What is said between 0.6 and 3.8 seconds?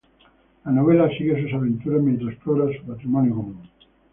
La novela sigue sus aventuras mientras exploran su patrimonio común.